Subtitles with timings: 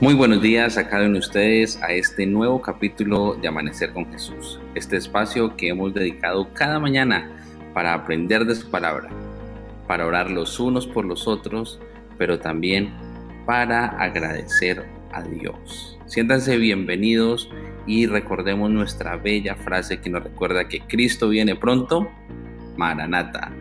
[0.00, 4.10] Muy buenos días a cada uno de ustedes a este nuevo capítulo de Amanecer con
[4.10, 7.30] Jesús, este espacio que hemos dedicado cada mañana
[7.74, 9.10] para aprender de su palabra,
[9.86, 11.78] para orar los unos por los otros,
[12.16, 12.94] pero también
[13.44, 15.98] para agradecer a Dios.
[16.06, 17.50] Siéntanse bienvenidos
[17.86, 22.10] y recordemos nuestra bella frase que nos recuerda que Cristo viene pronto,
[22.74, 23.52] Maranata.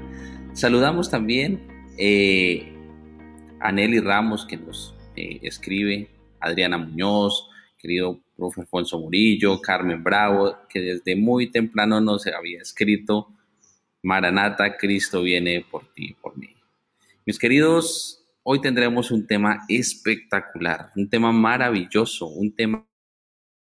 [0.53, 2.71] Saludamos también eh,
[3.59, 6.07] a Nelly Ramos que nos eh, escribe
[6.39, 13.29] Adriana Muñoz, querido profe Alfonso Murillo, Carmen Bravo, que desde muy temprano nos había escrito,
[14.03, 16.55] Maranata, Cristo viene por ti, por mí.
[17.25, 22.85] Mis queridos, hoy tendremos un tema espectacular, un tema maravilloso, un tema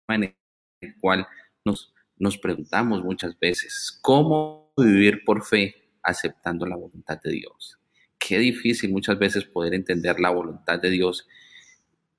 [0.09, 0.35] en
[0.81, 1.27] el cual
[1.65, 7.77] nos, nos preguntamos muchas veces, ¿cómo vivir por fe aceptando la voluntad de Dios?
[8.19, 11.27] Qué difícil muchas veces poder entender la voluntad de Dios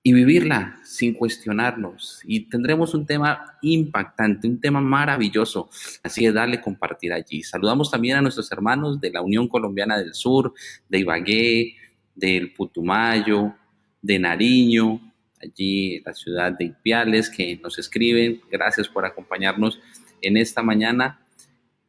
[0.08, 2.22] y vivirla sin cuestionarnos.
[2.24, 5.68] Y tendremos un tema impactante, un tema maravilloso.
[6.02, 7.42] Así que dale compartir allí.
[7.42, 10.54] Saludamos también a nuestros hermanos de la Unión Colombiana del Sur,
[10.88, 11.76] de Ibagué,
[12.14, 13.54] del Putumayo,
[14.00, 14.98] de Nariño,
[15.42, 18.40] allí la ciudad de Ipiales, que nos escriben.
[18.50, 19.78] Gracias por acompañarnos
[20.22, 21.20] en esta mañana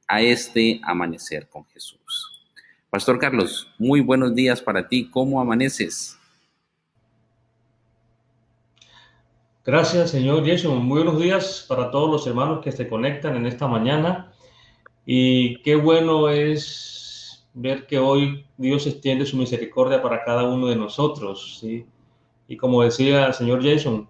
[0.09, 2.43] a este amanecer con Jesús.
[2.89, 5.09] Pastor Carlos, muy buenos días para ti.
[5.09, 6.18] ¿Cómo amaneces?
[9.71, 10.83] Gracias, señor Jason.
[10.83, 14.33] Muy buenos días para todos los hermanos que se conectan en esta mañana.
[15.05, 20.75] Y qué bueno es ver que hoy Dios extiende su misericordia para cada uno de
[20.75, 21.59] nosotros.
[21.61, 21.85] ¿sí?
[22.47, 24.09] Y como decía el señor Jason,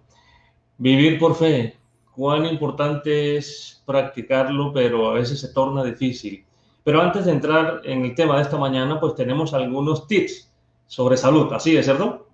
[0.78, 1.76] vivir por fe,
[2.14, 6.42] cuán importante es practicarlo, pero a veces se torna difícil.
[6.84, 10.50] Pero antes de entrar en el tema de esta mañana, pues tenemos algunos tips
[10.86, 11.52] sobre salud.
[11.52, 12.30] Así es, ¿cierto?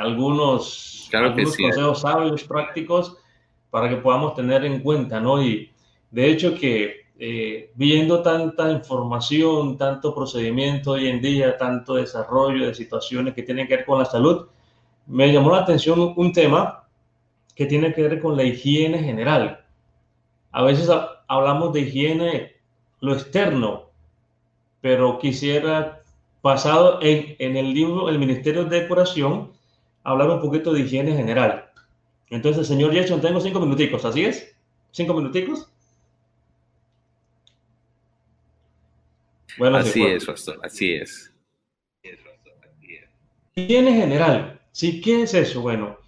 [0.00, 3.16] algunos, consejos sabios, prácticos,
[3.70, 5.42] para que podamos tener en cuenta, ¿no?
[5.42, 5.70] Y
[6.10, 12.74] de hecho que eh, viendo tanta información, tanto procedimiento hoy en día, tanto desarrollo de
[12.74, 14.46] situaciones que tienen que ver con la salud,
[15.06, 16.88] me llamó la atención un tema
[17.54, 19.66] que tiene que ver con la higiene general.
[20.50, 20.88] A veces
[21.28, 22.52] hablamos de higiene
[23.00, 23.90] lo externo,
[24.80, 26.02] pero quisiera,
[26.40, 29.52] pasado en, en el libro El Ministerio de Decoración,
[30.04, 31.70] hablar un poquito de higiene general.
[32.28, 34.54] Entonces, señor Jason, tengo cinco minuticos, ¿así es?
[34.92, 35.68] ¿Cinco minuticos?
[39.58, 41.32] Bueno, así es, pastor, así es.
[43.54, 44.60] Higiene general.
[44.72, 45.00] ¿Sí?
[45.00, 45.60] ¿Qué es eso?
[45.60, 45.98] Bueno,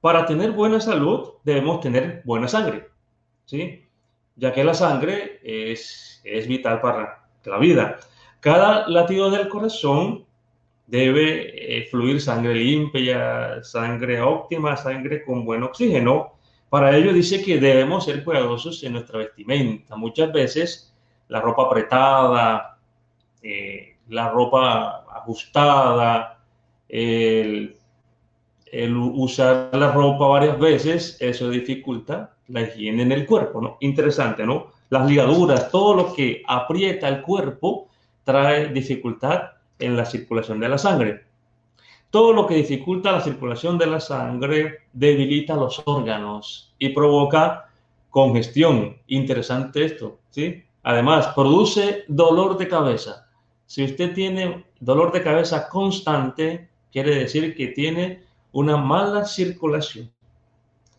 [0.00, 2.88] para tener buena salud debemos tener buena sangre,
[3.46, 3.86] ¿sí?
[4.34, 8.00] Ya que la sangre es, es vital para la vida.
[8.40, 10.26] Cada latido del corazón
[10.86, 16.34] debe eh, fluir sangre limpia, sangre óptima, sangre con buen oxígeno.
[16.68, 19.96] Para ello dice que debemos ser cuidadosos en nuestra vestimenta.
[19.96, 20.94] Muchas veces
[21.28, 22.78] la ropa apretada,
[23.42, 26.38] eh, la ropa ajustada,
[26.88, 27.76] el,
[28.66, 33.76] el, usar la ropa varias veces, eso dificulta la higiene en el cuerpo, ¿no?
[33.80, 34.72] Interesante, ¿no?
[34.90, 37.88] Las ligaduras, todo lo que aprieta el cuerpo
[38.24, 39.51] trae dificultad
[39.82, 41.24] en la circulación de la sangre.
[42.10, 47.70] Todo lo que dificulta la circulación de la sangre debilita los órganos y provoca
[48.10, 48.98] congestión.
[49.06, 50.62] Interesante esto, ¿sí?
[50.82, 53.28] Además, produce dolor de cabeza.
[53.66, 58.22] Si usted tiene dolor de cabeza constante, quiere decir que tiene
[58.52, 60.12] una mala circulación.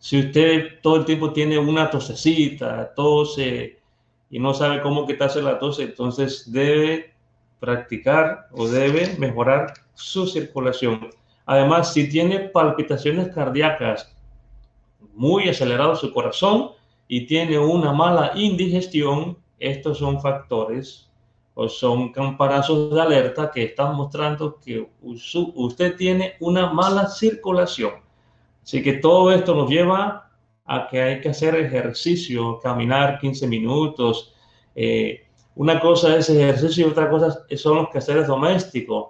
[0.00, 3.78] Si usted todo el tiempo tiene una tosecita, tose
[4.28, 7.13] y no sabe cómo quitarse la tos, entonces debe
[7.64, 11.08] practicar o debe mejorar su circulación.
[11.46, 14.14] Además, si tiene palpitaciones cardíacas
[15.14, 16.70] muy aceleradas su corazón
[17.08, 21.10] y tiene una mala indigestión, estos son factores
[21.54, 27.94] o son camparazos de alerta que están mostrando que usted tiene una mala circulación.
[28.62, 30.30] Así que todo esto nos lleva
[30.64, 34.34] a que hay que hacer ejercicio, caminar 15 minutos,
[34.74, 35.23] eh,
[35.56, 39.08] una cosa es ejercicio y otra cosa son los quehaceres domésticos.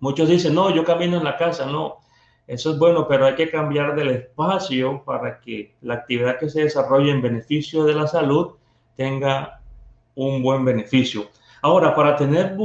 [0.00, 1.98] Muchos dicen, no, yo camino en la casa, no.
[2.46, 6.64] Eso es bueno, pero hay que cambiar del espacio para que la actividad que se
[6.64, 8.52] desarrolle en beneficio de la salud
[8.96, 9.60] tenga
[10.14, 11.28] un buen beneficio.
[11.62, 12.56] Ahora, para tener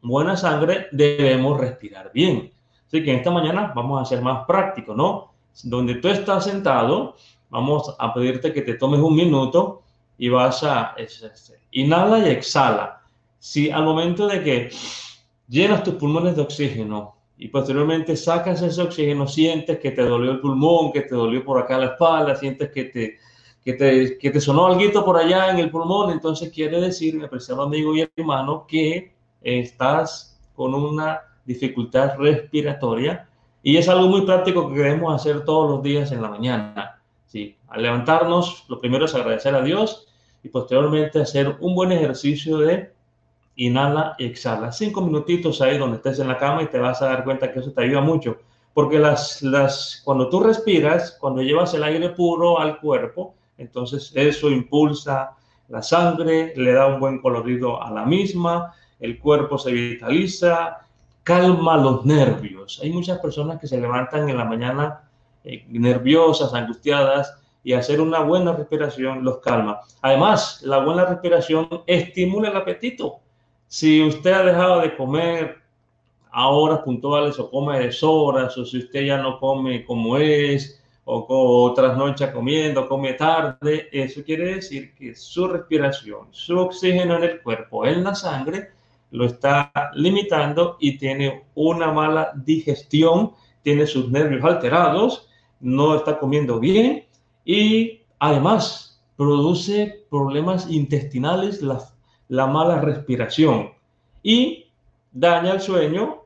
[0.00, 2.52] buena sangre debemos respirar bien.
[2.86, 5.32] Así que esta mañana vamos a ser más prácticos, ¿no?
[5.64, 7.16] Donde tú estás sentado,
[7.50, 9.82] vamos a pedirte que te tomes un minuto
[10.22, 10.94] y vas a
[11.72, 13.02] inhala y exhala.
[13.40, 14.70] Si al momento de que
[15.48, 20.38] llenas tus pulmones de oxígeno y posteriormente sacas ese oxígeno, sientes que te dolió el
[20.38, 23.18] pulmón, que te dolió por acá la espalda, sientes que te,
[23.64, 27.24] que te, que te sonó algo por allá en el pulmón, entonces quiere decir, mi
[27.24, 33.28] apreciado amigo y hermano, que estás con una dificultad respiratoria
[33.60, 37.02] y es algo muy práctico que debemos hacer todos los días en la mañana.
[37.26, 37.56] ¿sí?
[37.66, 40.06] Al levantarnos, lo primero es agradecer a Dios
[40.42, 42.92] y posteriormente hacer un buen ejercicio de
[43.56, 44.72] inhala y exhala.
[44.72, 47.60] Cinco minutitos ahí donde estés en la cama y te vas a dar cuenta que
[47.60, 48.38] eso te ayuda mucho.
[48.74, 54.50] Porque las, las, cuando tú respiras, cuando llevas el aire puro al cuerpo, entonces eso
[54.50, 55.36] impulsa
[55.68, 60.86] la sangre, le da un buen colorido a la misma, el cuerpo se vitaliza,
[61.22, 62.80] calma los nervios.
[62.82, 65.00] Hay muchas personas que se levantan en la mañana
[65.44, 69.80] eh, nerviosas, angustiadas, y hacer una buena respiración los calma.
[70.00, 73.20] Además, la buena respiración estimula el apetito.
[73.68, 75.58] Si usted ha dejado de comer
[76.30, 80.82] a horas puntuales o come a deshoras, o si usted ya no come como es,
[81.04, 87.24] o otras noches comiendo, come tarde, eso quiere decir que su respiración, su oxígeno en
[87.24, 88.70] el cuerpo, en la sangre,
[89.10, 93.32] lo está limitando y tiene una mala digestión,
[93.62, 95.28] tiene sus nervios alterados,
[95.60, 97.04] no está comiendo bien
[97.44, 101.78] y además produce problemas intestinales, la
[102.32, 103.72] la mala respiración
[104.22, 104.64] y
[105.12, 106.22] daña el sueño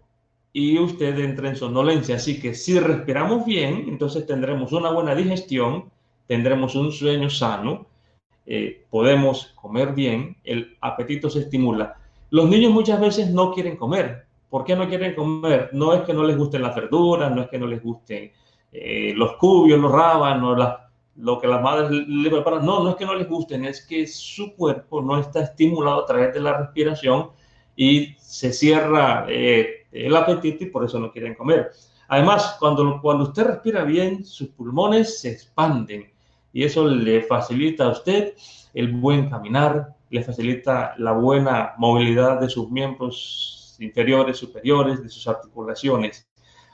[0.52, 2.14] y usted entra en somnolencia.
[2.14, 5.90] Así que si respiramos bien, entonces tendremos una buena digestión,
[6.28, 7.86] tendremos un sueño sano,
[8.46, 11.96] eh, podemos comer bien, el apetito se estimula.
[12.30, 14.26] Los niños muchas veces no quieren comer.
[14.48, 15.70] ¿Por qué no quieren comer?
[15.72, 18.30] No es que no les gusten las verduras, no es que no les gusten
[18.70, 20.76] eh, los cubios, los rábanos, las
[21.18, 22.64] lo que las madres le preparan.
[22.64, 26.06] No, no es que no les gusten, es que su cuerpo no está estimulado a
[26.06, 27.30] través de la respiración
[27.74, 31.70] y se cierra eh, el apetito y por eso no quieren comer.
[32.08, 36.12] Además, cuando, cuando usted respira bien, sus pulmones se expanden
[36.52, 38.34] y eso le facilita a usted
[38.72, 45.26] el buen caminar, le facilita la buena movilidad de sus miembros inferiores, superiores, de sus
[45.26, 46.28] articulaciones.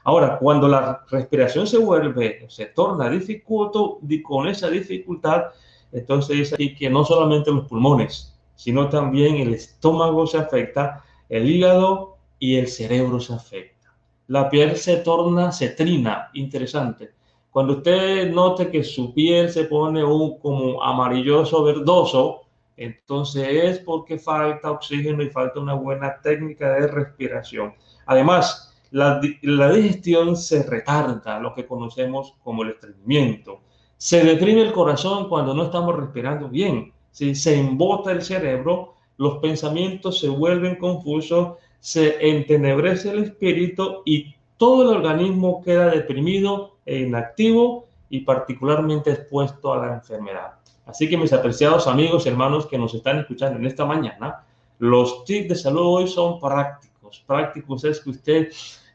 [0.05, 5.45] Ahora, cuando la respiración se vuelve, se torna dificulto, con esa dificultad,
[5.93, 11.49] entonces es aquí que no solamente los pulmones, sino también el estómago se afecta, el
[11.49, 13.95] hígado y el cerebro se afecta.
[14.29, 17.13] La piel se torna cetrina, interesante.
[17.51, 22.43] Cuando usted note que su piel se pone un como amarilloso, verdoso,
[22.77, 27.75] entonces es porque falta oxígeno y falta una buena técnica de respiración.
[28.07, 33.61] Además, la, digestión se retarda, lo que conocemos como el estreñimiento.
[33.97, 36.93] Se deprime el corazón cuando no estamos respirando bien.
[37.11, 44.83] Se embota el cerebro, los pensamientos se vuelven confusos, se entenebrece el espíritu y todo
[44.83, 50.53] el organismo queda deprimido e inactivo y particularmente expuesto a la enfermedad.
[50.85, 54.45] Así que mis apreciados amigos y hermanos que nos están escuchando en esta mañana,
[54.79, 57.23] los tips de salud hoy son prácticos.
[57.27, 58.49] Prácticos es que usted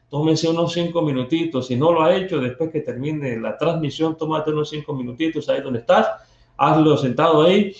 [0.08, 1.66] tómese unos cinco minutitos.
[1.66, 5.60] Si no lo ha hecho, después que termine la transmisión, tómate unos cinco minutitos ahí
[5.60, 6.08] donde estás,
[6.56, 7.74] hazlo sentado ahí,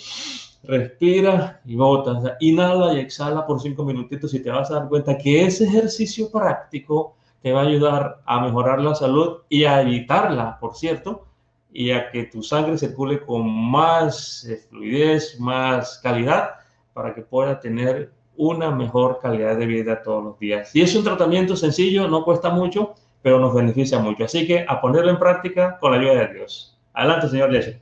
[0.64, 2.36] respira y bota.
[2.40, 6.30] inhala y exhala por cinco minutitos y te vas a dar cuenta que ese ejercicio
[6.30, 11.26] práctico te va a ayudar a mejorar la salud y a evitarla, por cierto,
[11.72, 16.54] y a que tu sangre circule con más fluidez, más calidad,
[16.92, 20.74] para que pueda tener una mejor calidad de vida todos los días.
[20.74, 24.24] Y es un tratamiento sencillo, no cuesta mucho, pero nos beneficia mucho.
[24.24, 26.78] Así que a ponerlo en práctica con la ayuda de Dios.
[26.94, 27.80] Adelante, señor Jesse.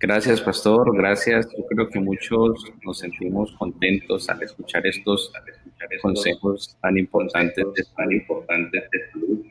[0.00, 0.96] Gracias, pastor.
[0.96, 1.48] Gracias.
[1.56, 5.32] Yo creo que muchos nos sentimos contentos al escuchar estos,
[6.00, 7.66] consejos tan importantes,
[7.96, 9.44] tan importantes de salud.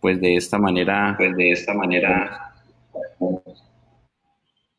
[0.00, 2.52] Pues de esta manera, pues de esta manera,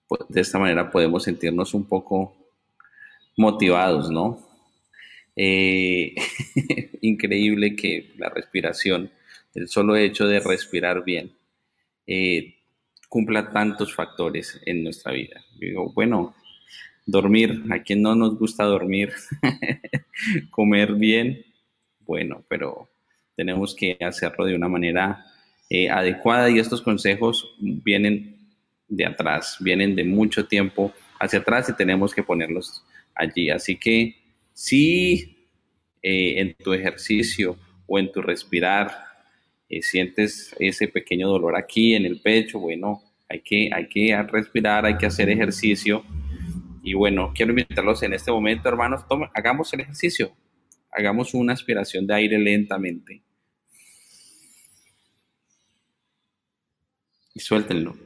[0.08, 2.36] pues de esta manera podemos sentirnos un poco
[3.38, 4.40] motivados, ¿no?
[5.36, 6.16] Eh,
[7.02, 9.12] increíble que la respiración,
[9.54, 11.34] el solo hecho de respirar bien,
[12.08, 12.56] eh,
[13.10, 15.44] cumpla tantos factores en nuestra vida.
[15.60, 16.36] Digo, bueno,
[17.06, 19.14] dormir, a quien no nos gusta dormir,
[20.50, 21.46] comer bien,
[22.00, 22.90] bueno, pero
[23.36, 25.26] tenemos que hacerlo de una manera
[25.70, 28.38] eh, adecuada y estos consejos vienen
[28.88, 32.84] de atrás, vienen de mucho tiempo hacia atrás y tenemos que ponerlos
[33.16, 33.50] allí.
[33.50, 34.16] Así que
[34.54, 35.50] si
[36.02, 37.58] eh, en tu ejercicio
[37.88, 38.92] o en tu respirar
[39.70, 44.86] eh, sientes ese pequeño dolor aquí en el pecho, bueno, hay que, hay que respirar,
[44.86, 46.04] hay que hacer ejercicio.
[46.84, 49.02] Y bueno, quiero invitarlos en este momento, hermanos,
[49.34, 50.36] hagamos el ejercicio.
[50.92, 53.22] hagamos una aspiración de aire lentamente.
[57.34, 57.98] Y suéltenlo.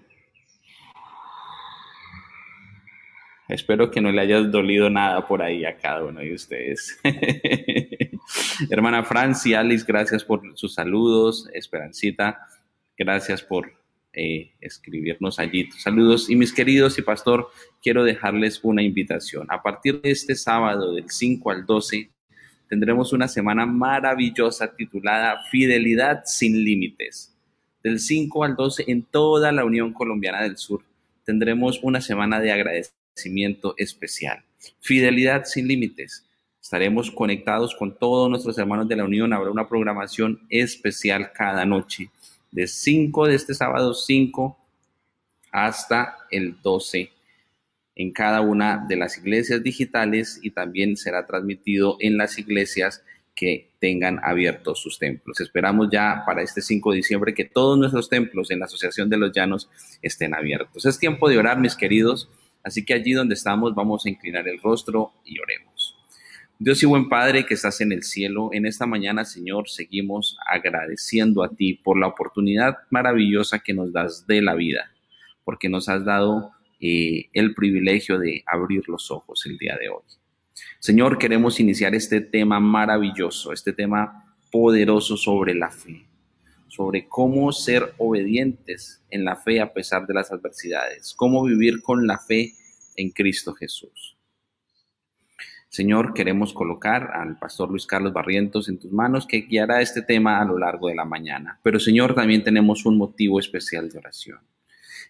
[3.50, 7.00] Espero que no le haya dolido nada por ahí a cada uno de ustedes.
[8.70, 11.50] Hermana Franci, Alice, gracias por sus saludos.
[11.52, 12.48] Esperancita,
[12.96, 13.74] gracias por
[14.14, 16.30] eh, escribirnos allí saludos.
[16.30, 17.50] Y mis queridos y pastor,
[17.82, 19.48] quiero dejarles una invitación.
[19.50, 22.08] A partir de este sábado, del 5 al 12,
[22.68, 27.36] tendremos una semana maravillosa titulada Fidelidad sin Límites.
[27.82, 30.84] Del 5 al 12 en toda la Unión Colombiana del Sur
[31.30, 32.99] tendremos una semana de agradecimiento
[33.78, 34.44] especial.
[34.80, 36.26] Fidelidad sin límites.
[36.62, 39.34] Estaremos conectados con todos nuestros hermanos de la Unión.
[39.34, 42.10] Habrá una programación especial cada noche,
[42.52, 44.58] de 5 de este sábado 5
[45.52, 47.12] hasta el 12
[48.00, 53.04] en cada una de las iglesias digitales y también será transmitido en las iglesias
[53.36, 55.42] que tengan abiertos sus templos.
[55.42, 59.18] Esperamos ya para este 5 de diciembre que todos nuestros templos en la Asociación de
[59.18, 59.70] los Llanos
[60.02, 60.86] estén abiertos.
[60.86, 62.30] Es tiempo de orar, mis queridos.
[62.64, 65.96] Así que allí donde estamos vamos a inclinar el rostro y oremos.
[66.58, 71.42] Dios y buen Padre que estás en el cielo, en esta mañana, Señor, seguimos agradeciendo
[71.42, 74.92] a ti por la oportunidad maravillosa que nos das de la vida,
[75.46, 76.52] porque nos has dado
[76.82, 80.04] eh, el privilegio de abrir los ojos el día de hoy.
[80.80, 86.09] Señor, queremos iniciar este tema maravilloso, este tema poderoso sobre la fe
[86.70, 92.08] sobre cómo ser obedientes en la fe a pesar de las adversidades, cómo vivir con
[92.08, 92.54] la fe
[92.96, 94.16] en Cristo Jesús.
[95.70, 100.42] Señor, queremos colocar al pastor Luis Carlos Barrientos en tus manos que guiará este tema
[100.42, 101.60] a lo largo de la mañana.
[101.62, 104.40] Pero Señor, también tenemos un motivo especial de oración.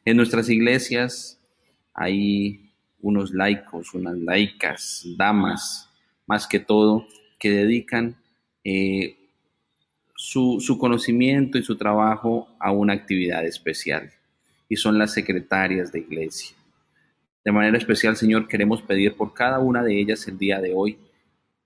[0.04, 1.40] En nuestras iglesias
[1.94, 5.90] hay unos laicos, unas laicas, damas,
[6.28, 7.08] más que todo,
[7.40, 8.18] que dedican
[8.64, 9.19] eh,
[10.22, 14.12] su, conocimiento y su trabajo a una actividad especial,
[14.68, 16.58] y son las secretarias de iglesia.
[17.46, 20.98] De manera especial, Señor, queremos pedir por cada una de ellas el día de hoy,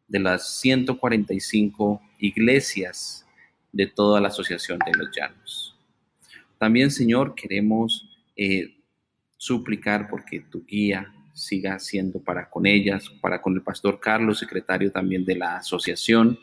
[0.08, 3.26] de las 145 iglesias
[3.72, 5.76] de toda la Asociación de los Llanos.
[6.60, 8.76] También, Señor, queremos eh,
[9.36, 14.92] suplicar porque tu guía siga siendo para con ellas, para con el pastor Carlos, secretario
[14.92, 16.38] también de la asociación,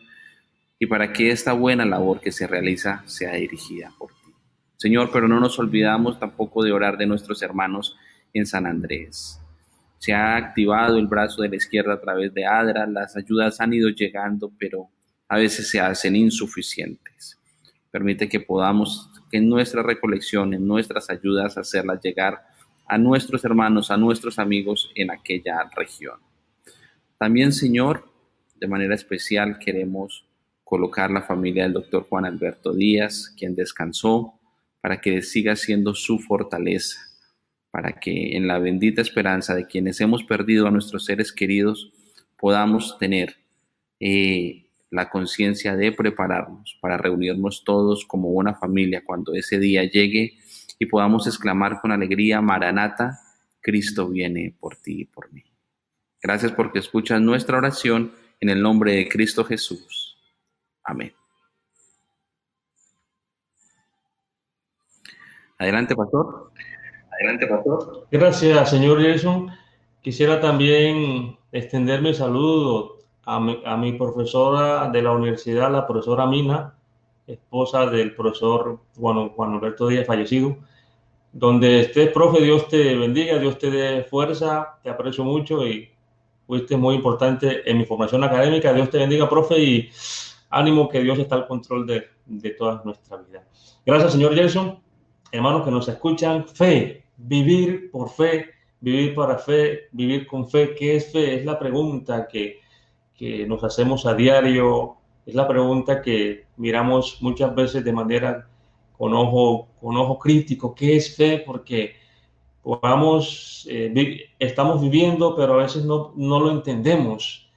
[0.82, 4.32] y para que esta buena labor que se realiza sea dirigida por ti.
[4.78, 7.98] Señor, pero no nos olvidamos tampoco de orar de nuestros hermanos
[8.32, 9.38] en San Andrés.
[9.98, 13.74] Se ha activado el brazo de la izquierda a través de ADRA, las ayudas han
[13.74, 14.88] ido llegando, pero
[15.28, 17.38] a veces se hacen insuficientes.
[17.90, 22.40] Permite que podamos, en nuestra recolección, en nuestras ayudas, hacerlas llegar
[22.86, 26.18] a nuestros hermanos, a nuestros amigos en aquella región.
[27.18, 28.10] También, Señor,
[28.56, 30.24] de manera especial queremos
[30.70, 34.38] colocar la familia del doctor Juan Alberto Díaz, quien descansó,
[34.80, 37.00] para que siga siendo su fortaleza,
[37.72, 41.92] para que en la bendita esperanza de quienes hemos perdido a nuestros seres queridos
[42.38, 43.34] podamos tener
[43.98, 50.38] eh, la conciencia de prepararnos para reunirnos todos como una familia cuando ese día llegue
[50.78, 53.18] y podamos exclamar con alegría, Maranata,
[53.60, 55.42] Cristo viene por ti y por mí.
[56.22, 60.09] Gracias porque escuchas nuestra oración en el nombre de Cristo Jesús.
[60.90, 61.12] Amén.
[65.58, 66.50] Adelante, pastor.
[67.12, 68.06] Adelante, pastor.
[68.10, 69.50] Gracias, señor Jason.
[70.02, 76.74] Quisiera también extender mi saludo a mi, profesora de la universidad, la profesora Mina,
[77.28, 80.56] esposa del profesor Juan, Juan Alberto Díaz, fallecido.
[81.32, 85.88] Donde estés, profe, Dios te bendiga, Dios te dé fuerza, te aprecio mucho y
[86.48, 88.72] fuiste muy importante en mi formación académica.
[88.72, 89.90] Dios te bendiga, profe, y
[90.50, 93.44] ánimo que Dios está al control de, de toda nuestra vida.
[93.86, 94.78] Gracias, señor Jason.
[95.32, 100.74] Hermanos que nos escuchan, fe, vivir por fe, vivir para fe, vivir con fe.
[100.74, 101.36] ¿Qué es fe?
[101.36, 102.58] Es la pregunta que,
[103.14, 108.48] que nos hacemos a diario, es la pregunta que miramos muchas veces de manera
[108.96, 110.74] con ojo, con ojo crítico.
[110.74, 111.42] ¿Qué es fe?
[111.46, 111.94] Porque
[112.62, 117.49] podamos, eh, estamos viviendo, pero a veces no, no lo entendemos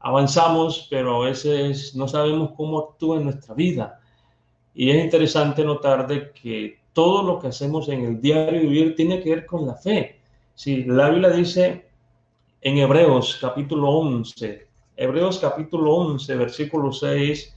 [0.00, 4.00] avanzamos, pero a veces no sabemos cómo actúa en nuestra vida.
[4.74, 9.22] Y es interesante notar de que todo lo que hacemos en el diario vivir tiene
[9.22, 10.20] que ver con la fe.
[10.54, 11.86] Si la Biblia dice
[12.62, 14.66] en Hebreos capítulo 11,
[14.96, 17.56] Hebreos capítulo 11, versículo 6,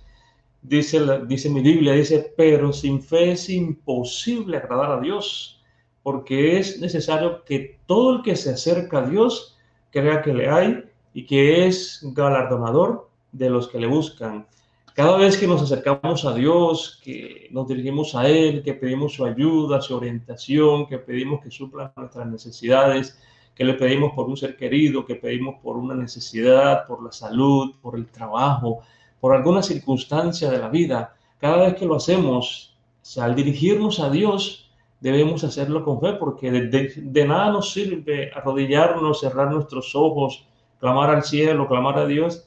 [0.62, 5.62] dice, dice mi Biblia, dice, pero sin fe es imposible agradar a Dios,
[6.04, 9.58] porque es necesario que todo el que se acerca a Dios
[9.92, 14.46] crea que le hay y que es galardonador de los que le buscan.
[14.94, 19.26] Cada vez que nos acercamos a Dios, que nos dirigimos a Él, que pedimos su
[19.26, 23.20] ayuda, su orientación, que pedimos que supla nuestras necesidades,
[23.56, 27.74] que le pedimos por un ser querido, que pedimos por una necesidad, por la salud,
[27.82, 28.82] por el trabajo,
[29.20, 32.74] por alguna circunstancia de la vida, cada vez que lo hacemos,
[33.18, 39.52] al dirigirnos a Dios, debemos hacerlo con fe, porque de, nada nos sirve arrodillarnos, cerrar
[39.52, 40.46] nuestros ojos,
[40.84, 42.46] clamar al cielo, clamar a Dios,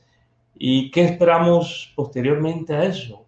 [0.59, 3.25] ¿Y qué esperamos posteriormente a eso?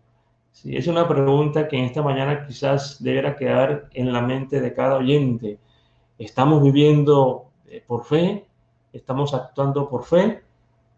[0.51, 4.73] Sí, es una pregunta que en esta mañana quizás deberá quedar en la mente de
[4.73, 5.59] cada oyente.
[6.19, 8.47] ¿Estamos viviendo eh, por fe?
[8.93, 10.43] ¿Estamos actuando por fe?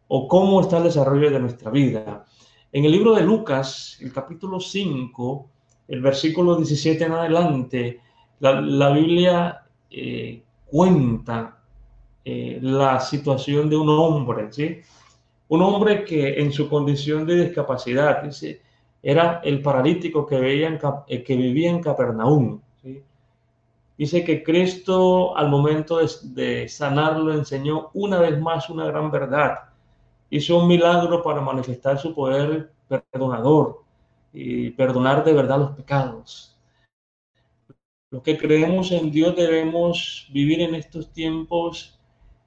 [0.06, 2.24] ¿O cómo está el desarrollo de nuestra vida?
[2.72, 5.46] En el libro de Lucas, el capítulo 5,
[5.88, 8.00] el versículo 17 en adelante,
[8.38, 11.59] la, Biblia eh, cuenta
[12.24, 14.80] eh, la situación de un hombre, ¿sí?
[15.48, 18.60] Un hombre que en su condición de discapacidad, dice,
[19.02, 22.60] era el paralítico que, eh, vivía en Capernaum.
[23.96, 29.58] Dice que Cristo al momento de, de sanarlo enseñó una vez más una gran verdad.
[30.30, 33.82] Hizo un milagro para manifestar su poder perdonador
[34.32, 36.56] y perdonar de verdad los pecados.
[38.10, 41.99] Los que creemos en Dios debemos vivir en estos tiempos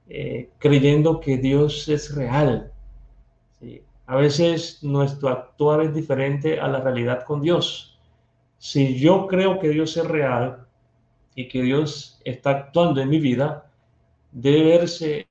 [0.10, 2.74] eh, creyendo que Dios es real,
[4.06, 8.00] a veces nuestro actuar es diferente a la realidad con Dios.
[8.58, 10.68] Si yo creo que Dios es real
[11.36, 13.72] y que Dios está actuando en mi vida,
[14.32, 15.28] debe verse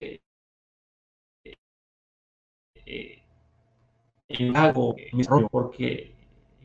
[0.00, 0.20] eh,
[2.86, 3.22] eh,
[4.28, 4.96] en algo,
[5.50, 6.14] porque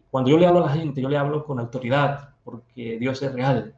[0.10, 3.34] cuando yo le hablo a la gente, yo le hablo con autoridad, porque Dios es
[3.34, 3.76] real.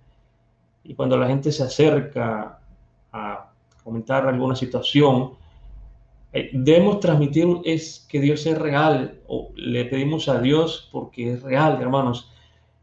[0.83, 2.62] Y cuando la gente se acerca
[3.13, 3.51] a
[3.83, 5.33] comentar alguna situación,
[6.33, 11.43] eh, debemos transmitir es que Dios es real, o le pedimos a Dios porque es
[11.43, 12.31] real, hermanos.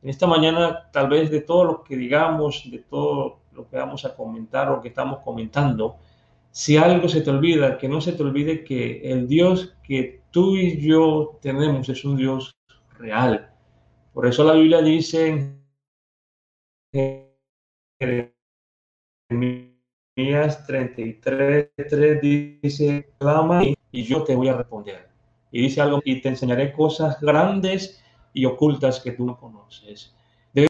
[0.02, 4.04] En esta mañana, tal vez de todo lo que digamos, de todo lo que vamos
[4.04, 5.96] a comentar o que estamos comentando,
[6.52, 10.56] si algo se te olvida, que no se te olvide que el Dios que tú
[10.56, 12.52] y yo tenemos es un Dios
[12.98, 13.50] real.
[14.12, 15.56] Por eso la Biblia dice
[16.92, 17.30] en
[20.14, 25.08] 33, 3 dice, clama y yo te voy a responder.
[25.52, 30.14] Y dice algo, y te enseñaré cosas grandes y ocultas que tú no conoces.
[30.52, 30.68] De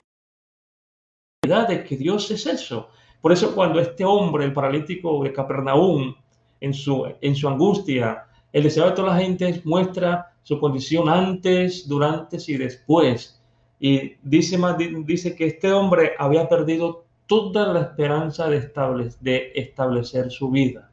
[1.45, 2.91] verdad de que Dios es eso.
[3.21, 6.15] Por eso cuando este hombre, el paralítico de Capernaum,
[6.61, 11.87] en su, en su angustia, el deseo de toda la gente muestra su condición antes,
[11.87, 13.41] durante y después.
[13.79, 14.59] Y dice,
[15.05, 20.91] dice que este hombre había perdido toda la esperanza de, establecer su vida.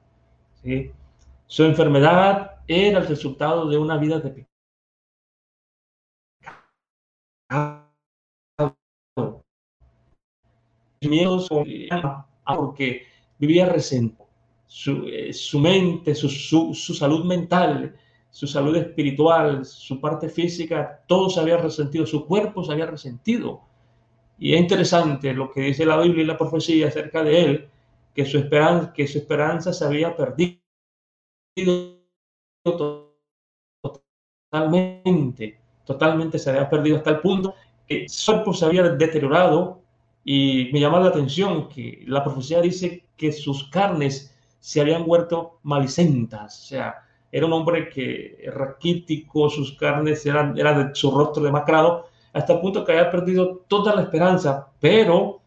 [1.48, 4.46] Su enfermedad era el resultado de una vida de
[7.50, 7.88] pecado.
[11.02, 11.50] Miedos
[12.46, 13.08] porque
[13.40, 14.28] vivía resentido.
[14.68, 16.30] Su, eh, su mente, su,
[16.76, 17.96] salud mental,
[18.30, 23.67] su salud espiritual, su parte física, todo se había resentido, su cuerpo se había resentido
[24.40, 27.70] y es interesante lo que dice la Biblia y la profecía acerca de él,
[28.14, 30.58] que su esperanza, se había perdido
[34.52, 37.56] totalmente, totalmente se había perdido hasta el punto
[37.88, 39.82] que su cuerpo se había deteriorado.
[40.24, 45.60] Y me llama la atención que la profecía dice que sus carnes se habían vuelto
[45.64, 46.96] malicentas, o sea,
[47.32, 52.60] era un hombre que raquítico, sus carnes eran, eran de su rostro demacrado, hasta el
[52.62, 55.42] punto que haya perdido toda la esperanza, pero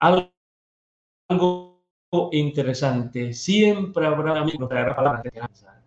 [0.00, 0.32] algo
[2.32, 4.44] interesante, siempre habrá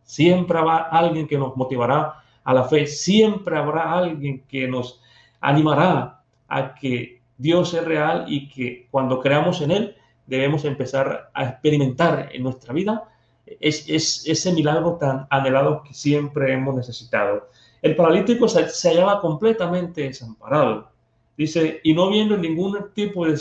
[0.04, 5.02] siempre habrá alguien que nos motivará a la fe, siempre habrá alguien que nos
[5.42, 9.96] animará a que Dios es real y que cuando creamos en Él
[10.28, 13.10] debemos empezar a experimentar en nuestra vida
[13.46, 17.50] es, es ese milagro tan anhelado que siempre hemos necesitado.
[17.86, 20.90] El paralítico se, hallaba completamente desamparado.
[21.38, 23.40] Dice, y no viendo ningún tipo de,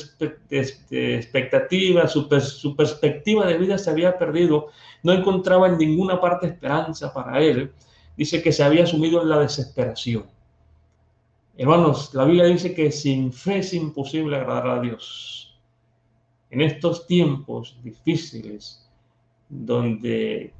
[0.90, 4.66] expectativa, su, su, perspectiva de vida se había perdido,
[5.02, 7.72] no encontraba en ninguna parte esperanza para él.
[8.18, 10.26] Dice que se había sumido en la desesperación.
[11.56, 15.58] Hermanos, la Biblia dice que sin fe es imposible agradar a Dios.
[16.50, 18.86] En estos tiempos difíciles,
[19.48, 20.52] donde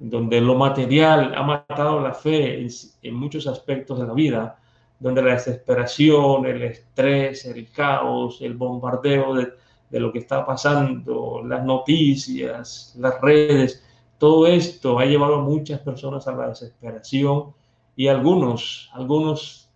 [0.00, 2.66] donde lo material ha matado la fe
[3.02, 4.58] en, muchos aspectos de la vida,
[4.98, 9.52] donde la desesperación, el estrés, el caos, el bombardeo de,
[10.00, 13.84] lo que está pasando, las noticias, las redes,
[14.18, 17.52] Todo esto ha llevado a muchas personas a la desesperación
[17.96, 19.70] y algunos, algunos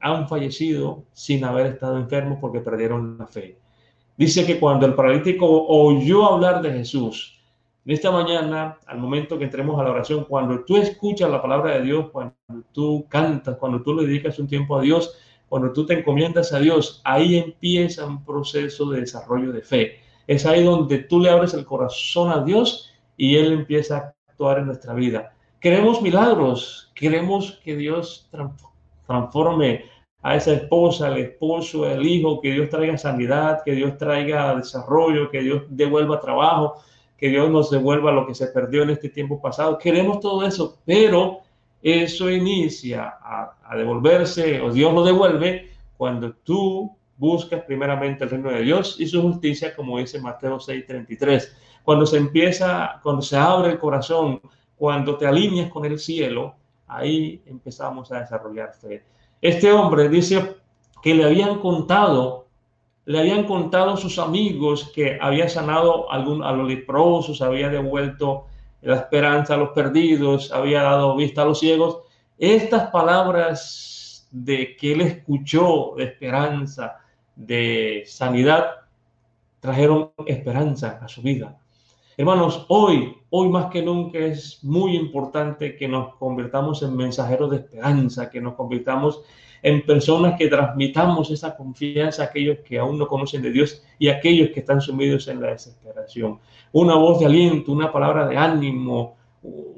[0.00, 3.58] han fallecido sin haber estado enfermos porque perdieron la fe.
[4.16, 7.35] Dice que cuando el paralítico oyó hablar de Jesús,
[7.86, 11.74] en esta mañana, al momento que entremos a la oración, cuando tú escuchas la palabra
[11.74, 12.34] de Dios, cuando
[12.72, 15.16] tú cantas, cuando tú le dedicas un tiempo a Dios,
[15.48, 20.00] cuando tú te encomiendas a Dios, ahí empieza un proceso de desarrollo de fe.
[20.26, 24.58] Es ahí donde tú le abres el corazón a Dios y Él empieza a actuar
[24.58, 25.32] en nuestra vida.
[25.60, 28.28] Queremos milagros, queremos que Dios
[29.06, 29.84] transforme
[30.22, 35.30] a esa esposa, al esposo, al hijo, que Dios traiga sanidad, que Dios traiga desarrollo,
[35.30, 36.82] que Dios devuelva trabajo,
[37.16, 39.78] que Dios nos devuelva lo que se perdió en este tiempo pasado.
[39.78, 41.40] Queremos todo eso, pero
[41.82, 48.62] eso inicia a, devolverse, o Dios lo devuelve, cuando tú buscas primeramente el reino de
[48.62, 51.52] Dios y su justicia, como dice Mateo 6:33.
[51.82, 54.40] Cuando se empieza, cuando se abre el corazón,
[54.76, 56.54] cuando te alineas con el cielo,
[56.86, 59.04] ahí empezamos a desarrollar fe.
[59.40, 60.56] Este hombre dice
[61.02, 62.45] que le habían contado,
[63.06, 68.46] le habían contado sus amigos que había sanado a los leprosos, había devuelto
[68.82, 72.00] la esperanza a los perdidos, había dado vista a los ciegos.
[72.36, 76.98] Estas palabras de que él escuchó de esperanza,
[77.36, 78.70] de sanidad,
[79.60, 81.56] trajeron esperanza a su vida.
[82.18, 87.58] Hermanos, hoy, hoy más que nunca es muy importante que nos convirtamos en mensajeros de
[87.58, 89.20] esperanza, que nos convirtamos
[89.62, 94.08] en personas que transmitamos esa confianza a aquellos que aún no conocen de Dios y
[94.08, 96.38] a aquellos que están sumidos en la desesperación.
[96.72, 99.18] Una voz de aliento, una palabra de ánimo,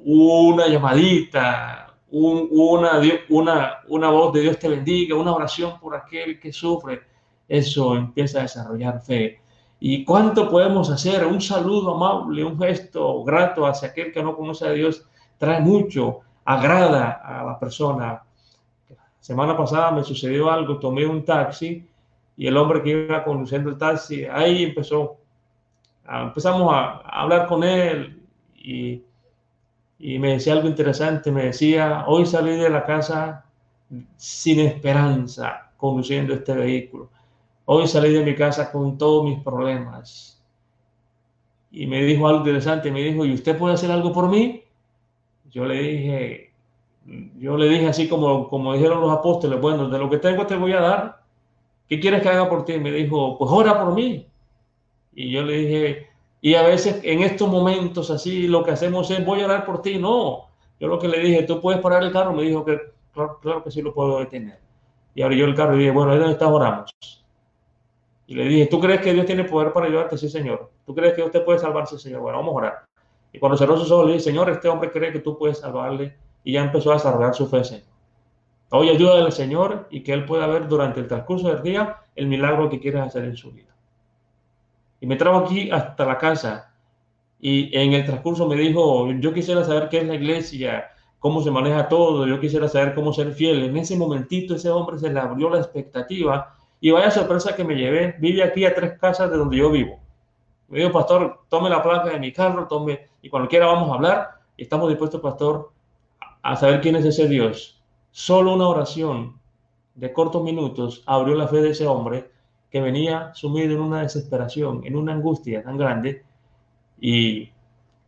[0.04, 6.52] una llamadita, una, una, una voz de Dios te bendiga, una oración por aquel que
[6.52, 7.00] sufre,
[7.48, 9.40] eso empieza a desarrollar fe.
[9.80, 11.24] ¿Y cuánto podemos hacer?
[11.24, 15.06] Un saludo amable, un gesto grato hacia aquel que no conoce a Dios,
[15.38, 18.22] trae mucho, agrada a la persona.
[19.20, 21.86] Semana pasada me sucedió algo, tomé un taxi
[22.36, 25.16] y el hombre que iba conduciendo el taxi, ahí empezó,
[26.08, 28.20] empezamos a, hablar con él
[28.56, 29.02] y,
[29.98, 33.44] y me decía algo interesante, me decía, hoy salí de la casa
[34.16, 37.10] sin esperanza conduciendo este vehículo
[37.70, 40.42] Hoy salí de mi casa con todos mis problemas.
[41.70, 44.62] Y me dijo algo interesante, me dijo, ¿y usted puede hacer algo por mí?
[45.50, 46.54] Yo le dije,
[47.36, 50.56] yo le dije así como, como dijeron los apóstoles, bueno, de lo que tengo te
[50.56, 51.22] voy a dar.
[51.90, 52.78] ¿Qué quieres que haga por ti?
[52.78, 54.26] Me dijo, pues ora por mí.
[55.12, 56.06] Y yo le dije,
[56.40, 59.82] y a veces en estos momentos así lo que hacemos es, voy a orar por
[59.82, 59.98] ti.
[59.98, 60.46] No,
[60.80, 62.32] yo lo que le dije, tú puedes parar el carro.
[62.32, 62.78] Me dijo que
[63.12, 64.58] claro, que sí lo puedo detener.
[65.14, 67.17] Y yo el carro y dije, bueno, ahí donde estás oramos.
[68.28, 70.18] Y le dije, ¿tú crees que Dios tiene poder para ayudarte?
[70.18, 70.70] Sí, Señor.
[70.84, 72.20] ¿Tú crees que usted puede salvarse, Señor?
[72.20, 72.84] Bueno, vamos a orar.
[73.32, 76.14] Y cuando cerró sus ojos, le dije, Señor, este hombre cree que tú puedes salvarle.
[76.44, 77.86] Y ya empezó a desarrollar su fe, Señor.
[78.68, 82.26] Hoy ayuda al Señor y que Él pueda ver durante el transcurso del día el
[82.26, 83.74] milagro que quieres hacer en su vida.
[85.00, 86.74] Y me trajo aquí hasta la casa.
[87.40, 91.50] Y en el transcurso me dijo, yo quisiera saber qué es la iglesia, cómo se
[91.50, 93.62] maneja todo, yo quisiera saber cómo ser fiel.
[93.62, 97.74] En ese momentito ese hombre se le abrió la expectativa y vaya sorpresa que me
[97.74, 99.98] llevé, vive aquí a tres casas de donde yo vivo.
[100.68, 103.94] Me dijo, pastor, tome la placa de mi carro, tome, y cuando quiera vamos a
[103.94, 104.30] hablar.
[104.56, 105.72] Estamos dispuestos, pastor,
[106.42, 107.82] a saber quién es ese Dios.
[108.10, 109.38] Solo una oración
[109.94, 112.30] de cortos minutos abrió la fe de ese hombre
[112.70, 116.22] que venía sumido en una desesperación, en una angustia tan grande.
[117.00, 117.50] Y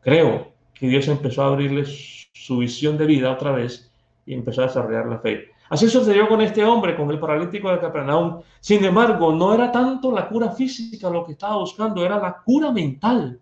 [0.03, 3.91] creo que Dios empezó a abrirle su visión de vida otra vez
[4.27, 5.49] y empezó a desarrollar la fe.
[5.71, 8.43] Así sucedió con este hombre, con el paralítico de Capernaum.
[8.59, 12.73] Sin embargo, no era tanto la cura física lo que estaba buscando, era la cura
[12.73, 13.39] mental.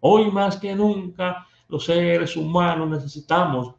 [0.00, 3.74] Hoy más que nunca los seres humanos necesitamos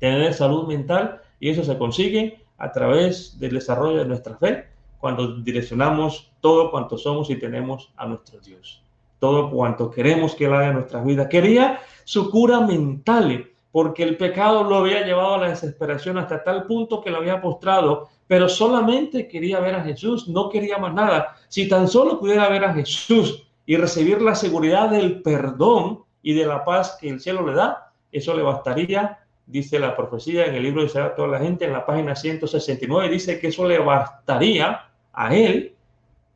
[0.00, 4.66] tener salud mental y eso se consigue a través del desarrollo de nuestra fe
[4.98, 8.82] cuando direccionamos todo cuanto somos y tenemos a nuestro Dios.
[9.20, 11.28] Todo cuanto queremos que Él haga en nuestras vidas.
[11.28, 16.64] Quería su cura mental porque el pecado lo había llevado a la desesperación hasta tal
[16.64, 21.36] punto que lo había postrado, pero solamente quería ver a Jesús, no quería más nada.
[21.48, 26.46] Si tan solo pudiera ver a Jesús y recibir la seguridad del perdón y de
[26.46, 30.62] la paz que el cielo le da, eso le bastaría, dice la profecía en el
[30.62, 34.86] libro de Isaías toda la gente, en la página 169, dice que eso le bastaría
[35.12, 35.76] a él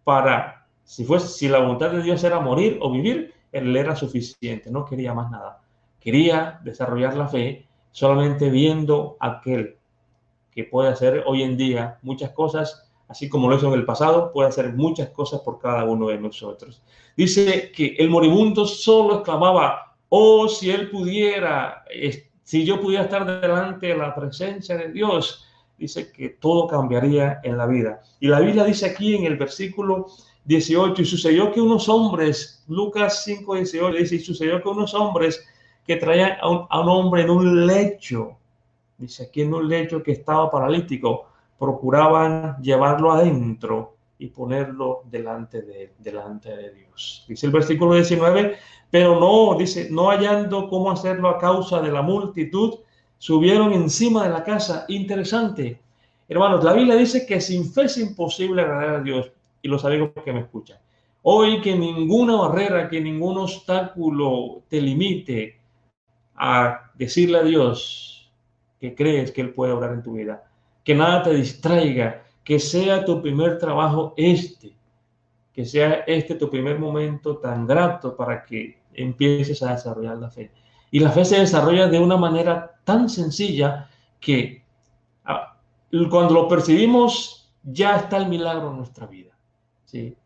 [0.05, 4.71] para, si, fuese, si la voluntad de Dios era morir o vivir, él era suficiente,
[4.71, 5.63] no quería más nada
[6.01, 9.77] quería desarrollar la fe solamente viendo aquel
[10.51, 14.33] que puede hacer hoy en día muchas cosas, así como lo hizo en el pasado,
[14.33, 16.83] puede hacer muchas cosas por cada uno de nosotros.
[17.17, 21.85] Dice que el moribundo solo exclamaba, oh, si él pudiera,
[22.43, 25.47] si yo pudiera estar delante de la presencia de Dios,
[25.79, 28.01] dice que todo cambiaría en la vida.
[28.21, 30.07] Y la Biblia dice aquí en el versículo
[30.45, 35.45] 18, y sucedió que unos hombres, Lucas 5, 18, dice, y sucedió que unos hombres
[35.91, 38.37] que traían a un, a un hombre en un lecho,
[38.97, 41.27] dice aquí en un lecho que estaba paralítico,
[41.59, 47.25] procuraban llevarlo adentro y ponerlo delante de, delante de Dios.
[47.27, 48.57] Dice el versículo 19,
[48.89, 52.79] pero no, dice, no hallando cómo hacerlo a causa de la multitud,
[53.19, 54.85] subieron encima de la casa.
[54.87, 55.81] Interesante.
[56.29, 59.33] Hermanos, la Biblia dice que sin fe es imposible agradar a Dios.
[59.61, 60.79] Y los amigos que me escuchan.
[61.23, 65.60] Hoy que ninguna barrera, que ningún obstáculo te limite
[66.43, 68.33] a decirle a Dios
[68.81, 70.43] que crees que Él puede obrar en tu vida.
[70.83, 74.73] Que nada te distraiga, que sea tu primer trabajo este,
[75.53, 80.51] que sea este tu primer momento tan grato para que empieces a desarrollar la fe.
[80.91, 84.65] Y la fe se desarrolla de una manera tan sencilla que
[86.09, 89.33] cuando lo percibimos ya está el milagro en nuestra vida.
[89.85, 90.17] ¿sí?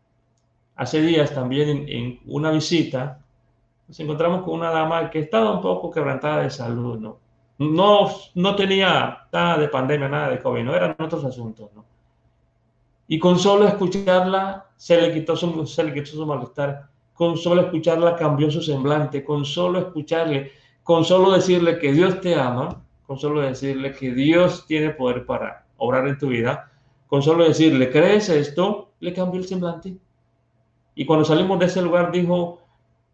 [0.77, 3.19] Hace días también en, una visita
[3.87, 7.19] nos encontramos con una dama que estaba un poco quebrantada de salud, ¿no?
[7.57, 11.85] No, no tenía nada de pandemia, nada de COVID, no eran otros asuntos, ¿no?
[13.07, 16.89] Y con solo escucharla se le quitó su, se le quitó su malestar.
[17.13, 19.23] Con solo escucharla cambió su semblante.
[19.23, 20.51] Con solo escucharle,
[20.83, 25.65] con solo decirle que Dios te ama, con solo decirle que Dios tiene poder para
[25.77, 26.71] obrar en tu vida,
[27.07, 28.89] con solo decirle, ¿crees esto?
[28.99, 29.95] Le cambió el semblante.
[30.95, 32.61] Y cuando salimos de ese lugar dijo,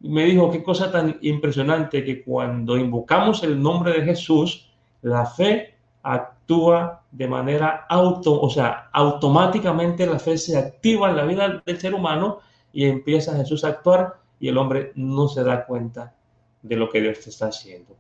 [0.04, 4.70] me dijo, qué cosa tan impresionante que cuando invocamos el nombre de Jesús,
[5.02, 11.26] la fe actúa de manera auto, o sea, automáticamente la fe se activa en la
[11.26, 12.40] vida del ser humano
[12.74, 16.16] y empieza Jesús a actuar y el hombre no se da cuenta
[16.62, 17.96] de lo que Dios te está haciendo.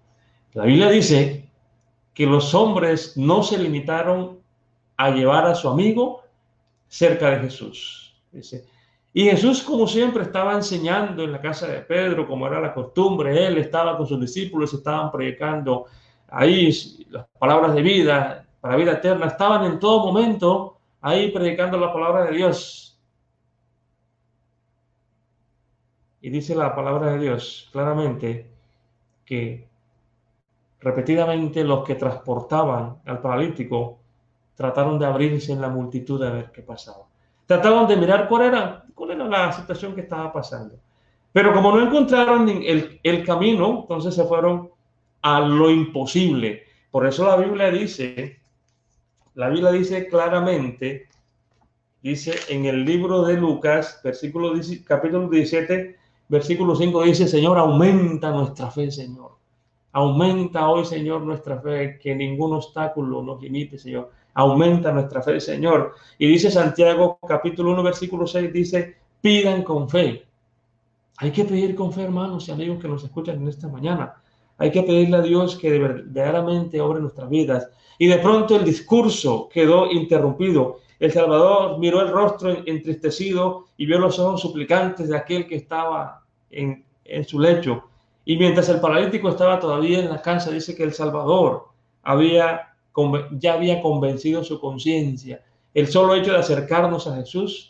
[0.53, 1.49] La Biblia dice
[2.13, 4.39] que los hombres no se limitaron
[4.97, 6.23] a llevar a su amigo
[6.87, 8.15] cerca de Jesús.
[8.31, 8.65] Dice,
[9.13, 13.45] y Jesús, como siempre, estaba enseñando en la casa de Pedro, como era la costumbre.
[13.45, 15.87] Él estaba con sus discípulos, estaban predicando
[16.29, 16.71] ahí
[17.09, 22.25] las palabras de vida, para vida eterna, estaban en todo momento ahí predicando la palabra
[22.25, 22.99] de Dios.
[26.21, 28.49] Y dice la palabra de Dios claramente
[29.25, 29.67] que
[30.79, 33.99] repetidamente los que transportaban al paralítico
[34.55, 37.10] trataron de abrirse en la multitud a ver qué pasaba.
[37.45, 40.75] Trataban de mirar cuál era, cuál era la situación que estaba pasando.
[41.33, 44.69] Pero como no encontraron el, el camino, entonces se fueron
[45.21, 46.63] a lo imposible.
[46.89, 48.39] Por eso la Biblia dice,
[49.35, 51.07] la Biblia dice claramente,
[52.01, 54.53] dice en el libro de Lucas, versículo
[54.85, 55.95] capítulo 17,
[56.27, 59.31] versículo 5, dice, Señor, aumenta nuestra fe, Señor.
[59.93, 64.11] Aumenta hoy, Señor, nuestra fe, que ningún obstáculo nos limite, Señor.
[64.33, 65.95] Aumenta nuestra fe, Señor.
[66.17, 70.25] Y dice Santiago, capítulo 1, versículo 6, dice, pidan con fe.
[71.17, 74.15] Hay que pedir con fe, hermanos y amigos que nos escuchan en esta mañana.
[74.57, 77.69] Hay que pedirle a Dios que verdaderamente obre nuestras vidas.
[77.97, 80.79] Y de pronto el discurso quedó interrumpido.
[80.99, 86.23] El Salvador miró el rostro entristecido y vio los ojos suplicantes de aquel que estaba
[86.49, 87.83] en, en su lecho.
[88.23, 91.69] Y mientras el paralítico estaba todavía en la casa, dice que el Salvador
[92.03, 92.70] había,
[93.31, 95.43] ya había convencido su conciencia.
[95.73, 97.69] El solo hecho de acercarnos a Jesús,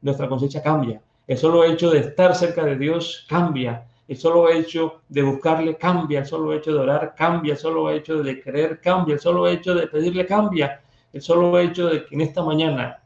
[0.00, 1.00] nuestra conciencia cambia.
[1.26, 3.86] El solo hecho de estar cerca de Dios cambia.
[4.06, 8.22] El solo hecho de buscarle cambia, el solo hecho de orar cambia, el solo hecho
[8.22, 12.20] de creer cambia, el solo hecho de pedirle cambia, el solo hecho de que en
[12.20, 13.02] esta mañana,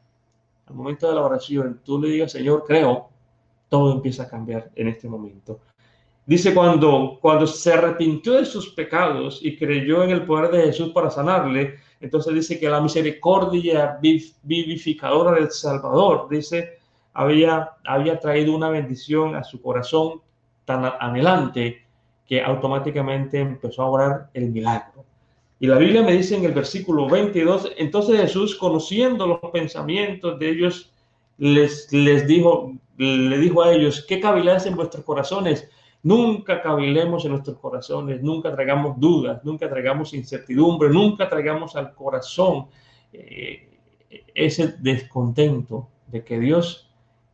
[0.67, 3.11] al momento de la oración, tú le digas, Señor, creo,
[3.69, 5.61] todo empieza a cambiar en este momento.
[6.29, 10.91] Dice cuando, cuando se arrepintió de sus pecados y creyó en el poder de Jesús
[10.91, 13.99] para sanarle, entonces dice que la misericordia
[14.43, 16.81] vivificadora del Salvador, dice,
[17.14, 20.21] había, había traído una bendición a su corazón
[20.67, 21.87] tan anhelante
[22.27, 25.07] que automáticamente empezó a orar el milagro.
[25.59, 30.51] Y la Biblia me dice en el versículo 22, entonces Jesús, conociendo los pensamientos de
[30.51, 30.93] ellos,
[31.38, 35.71] les, les dijo, le dijo a ellos, ¿qué caviláis en vuestros corazones?
[36.03, 42.67] Nunca cavilemos en nuestros corazones, nunca traigamos dudas, nunca traigamos incertidumbre, nunca traigamos al corazón
[43.13, 43.69] eh,
[44.35, 46.91] ese descontento de que Dios,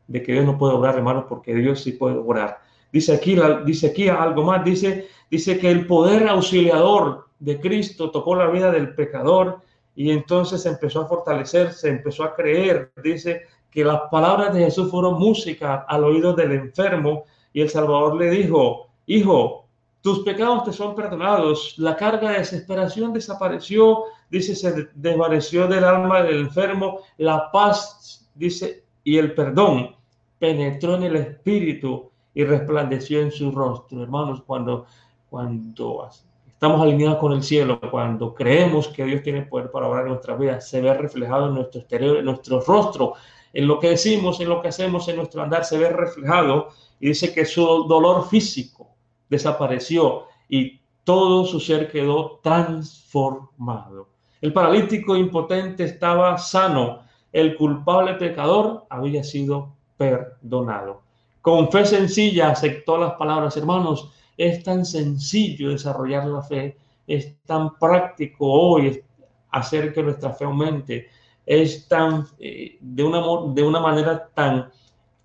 [0.07, 2.59] de que Dios no puede obrar, hermanos, porque Dios sí puede obrar.
[2.91, 8.35] Dice aquí, dice aquí algo más, dice, dice que el poder auxiliador de Cristo tocó
[8.35, 9.61] la vida del pecador
[9.95, 12.93] y entonces empezó a fortalecerse, empezó a creer.
[13.03, 18.17] Dice que las palabras de Jesús fueron música al oído del enfermo y el Salvador
[18.17, 19.65] le dijo, hijo,
[20.03, 26.23] tus pecados te son perdonados, la carga de desesperación desapareció, dice, se desvaneció del alma
[26.23, 29.97] del enfermo, la paz, dice, y el perdón
[30.39, 34.03] penetró en el espíritu y resplandeció en su rostro.
[34.03, 34.87] Hermanos, cuando,
[35.31, 36.11] cuando
[36.49, 40.39] estamos alineados con el cielo, cuando creemos que Dios tiene poder para obrar en nuestras
[40.39, 43.15] vidas, se ve reflejado en nuestro exterior, en nuestro rostro,
[43.55, 46.69] en lo que decimos, en lo que hacemos, en nuestro andar, se ve reflejado
[47.01, 48.89] y dice que su dolor físico
[49.31, 54.09] desapareció y todo su ser quedó transformado.
[54.41, 61.03] El paralítico impotente estaba sano, el culpable pecador había sido perdonado.
[61.41, 67.79] Con fe sencilla aceptó las palabras, hermanos, es tan sencillo desarrollar la fe, es tan
[67.79, 69.03] práctico hoy
[69.51, 71.09] hacer que nuestra fe aumente,
[71.47, 73.21] es tan, eh, de, una,
[73.53, 74.71] de una manera tan,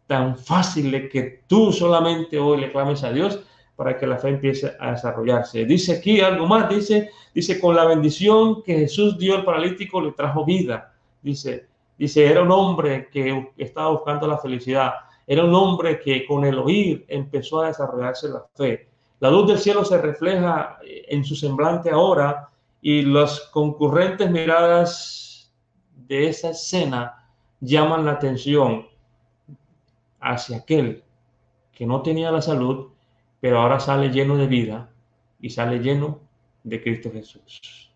[0.07, 3.39] tan fácil que tú solamente hoy le clames a Dios
[3.75, 5.63] para que la fe empiece a desarrollarse.
[5.65, 10.11] Dice aquí algo más, dice, dice, con la bendición que Jesús dio al paralítico le
[10.11, 10.93] trajo vida.
[11.21, 14.91] Dice, dice, era un hombre que estaba buscando la felicidad.
[15.25, 18.89] Era un hombre que con el oír empezó a desarrollarse la fe.
[19.21, 22.49] La luz del cielo se refleja en su semblante ahora
[22.81, 25.28] y las concurrentes miradas
[26.07, 27.27] de esa escena
[27.59, 28.87] llaman la atención
[30.19, 31.03] hacia aquel
[31.73, 32.89] que no tenía la salud
[33.39, 34.89] pero ahora sale lleno de vida
[35.39, 36.19] y sale lleno
[36.63, 37.91] de Cristo Jesús.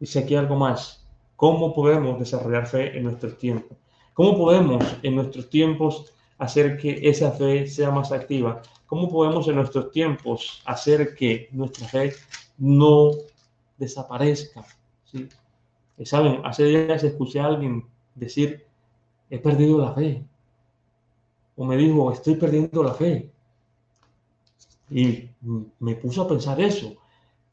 [0.00, 1.06] Dice aquí algo más.
[1.36, 3.76] ¿Cómo podemos desarrollar fe en nuestros tiempos?
[4.14, 8.62] ¿Cómo podemos en nuestros tiempos hacer que esa fe sea más activa?
[8.86, 12.12] ¿Cómo podemos en nuestros tiempos hacer que nuestra fe
[12.58, 13.10] no
[13.78, 14.64] desaparezca?
[15.04, 15.28] ¿Sí?
[16.04, 18.64] Saben, hace días escuché a alguien decir,
[19.30, 20.24] he perdido la fe.
[21.56, 23.30] O me dijo, estoy perdiendo la fe.
[24.90, 25.28] Y
[25.78, 26.94] me puso a pensar eso,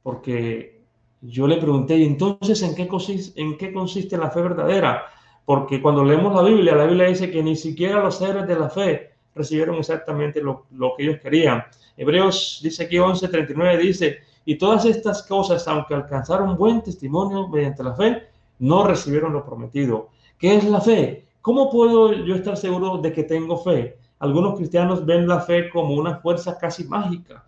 [0.03, 0.81] porque
[1.21, 5.05] yo le pregunté, ¿y entonces en qué, consiste, en qué consiste la fe verdadera?
[5.45, 8.69] Porque cuando leemos la Biblia, la Biblia dice que ni siquiera los seres de la
[8.69, 11.63] fe recibieron exactamente lo, lo que ellos querían.
[11.95, 14.19] Hebreos dice aquí 11:39, dice,
[14.49, 20.09] y todas estas cosas, aunque alcanzaron buen testimonio mediante la fe, no recibieron lo prometido.
[20.39, 21.27] ¿Qué es la fe?
[21.39, 23.99] ¿Cómo puedo yo estar seguro de que tengo fe?
[24.17, 27.45] Algunos cristianos ven la fe como una fuerza casi mágica.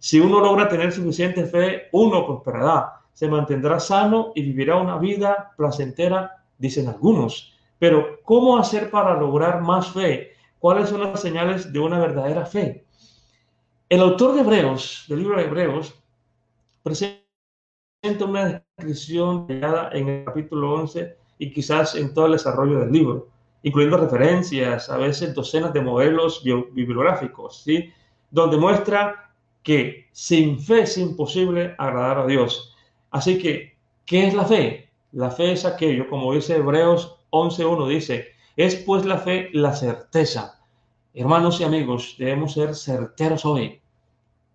[0.00, 5.52] Si uno logra tener suficiente fe, uno prosperará, se mantendrá sano y vivirá una vida
[5.56, 7.52] placentera, dicen algunos.
[7.78, 10.32] Pero, ¿cómo hacer para lograr más fe?
[10.58, 12.86] ¿Cuáles son las señales de una verdadera fe?
[13.88, 15.99] El autor de Hebreos, del libro de Hebreos,
[16.82, 23.28] presenta una descripción en el capítulo 11 y quizás en todo el desarrollo del libro
[23.62, 27.92] incluyendo referencias, a veces docenas de modelos bibliográficos, ¿sí?
[28.30, 32.74] donde muestra que sin fe es imposible agradar a Dios.
[33.10, 34.88] Así que, ¿qué es la fe?
[35.12, 40.60] La fe es aquello, como dice Hebreos 11.1, dice, es pues la fe la certeza.
[41.12, 43.80] Hermanos y amigos, debemos ser certeros hoy,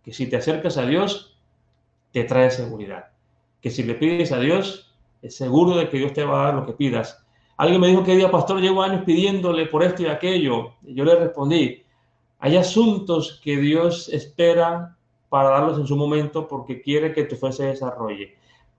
[0.03, 1.34] que si te acercas a Dios,
[2.15, 3.07] te trae seguridad.
[3.59, 6.55] Que si le pides a Dios, es seguro de que Dios te va a dar
[6.55, 7.21] lo que pidas
[7.57, 10.75] Alguien me dijo que día, pastor, llevo años pidiéndole por esto y aquello.
[10.81, 11.83] Yo le respondí,
[12.39, 14.95] hay asuntos que Dios espera
[15.27, 18.37] para darlos en su momento porque quiere que tu fe se desarrolle.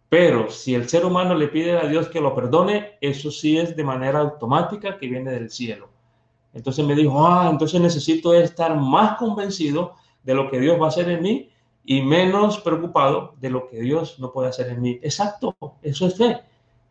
[0.08, 3.76] Pero si el ser humano le pide a Dios que lo perdone, eso sí es
[3.76, 5.90] de manera automática que viene del cielo.
[6.54, 10.88] Entonces me dijo, ah, entonces necesito estar más convencido de lo que Dios va a
[10.88, 11.50] hacer en mí
[11.86, 14.98] y menos preocupado de lo que Dios no puede hacer en mí.
[15.02, 16.40] Exacto, eso es fe.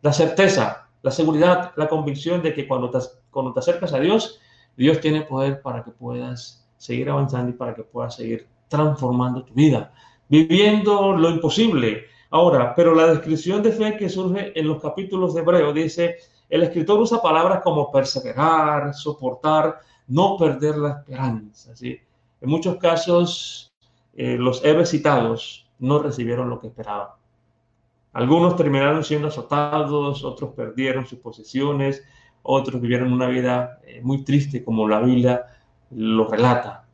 [0.00, 2.98] La certeza, la seguridad, la convicción de que cuando te,
[3.30, 4.40] cuando te acercas a Dios,
[4.74, 9.52] Dios tiene poder para que puedas seguir avanzando y para que puedas seguir transformando tu
[9.52, 9.92] vida,
[10.28, 12.06] viviendo lo imposible.
[12.30, 16.16] Ahora, pero la descripción de fe que surge en los capítulos de Hebreo dice,
[16.48, 21.76] el escritor usa palabras como perseverar, soportar, no perder la esperanza.
[21.76, 22.00] ¿sí?
[22.40, 23.72] En muchos casos,
[24.16, 27.08] eh, los héroes citados no recibieron lo que esperaban.
[28.12, 32.02] Algunos terminaron siendo azotados, otros perdieron sus posesiones,
[32.42, 35.44] otros vivieron una vida eh, muy triste como la Biblia
[35.90, 36.86] lo relata.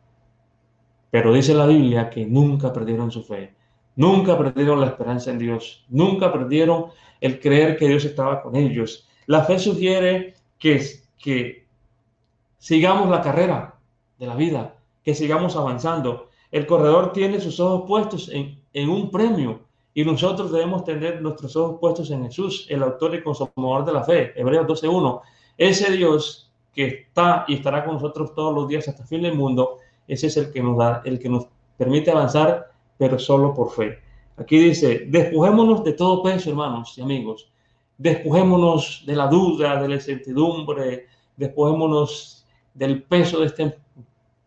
[1.11, 3.55] Pero dice la Biblia que nunca perdieron su fe,
[3.95, 6.87] nunca perdieron la esperanza en Dios, nunca perdieron
[7.21, 9.09] el creer que Dios estaba con ellos.
[9.27, 10.85] La fe sugiere que,
[11.19, 11.67] que
[12.59, 13.79] sigamos la carrera
[14.19, 16.31] de la vida, que sigamos avanzando.
[16.53, 19.61] El corredor tiene sus ojos puestos en, en un premio
[19.95, 24.05] y nosotros debemos tener nuestros ojos puestos en Jesús, el autor y consumador de la
[24.05, 24.33] fe.
[24.37, 25.21] Hebreos 12.1.
[25.59, 29.35] Ese Dios que está y estará con nosotros todos los días hasta el fin del
[29.35, 29.79] mundo,
[30.09, 31.47] ese es el que nos da, el que nos
[31.77, 33.99] permite avanzar, pero solo por fe.
[34.37, 37.53] Aquí dice, despojémonos de todo peso, hermanos y amigos.
[37.99, 43.79] Despojémonos de la duda, de la incertidumbre, despojémonos del peso de este,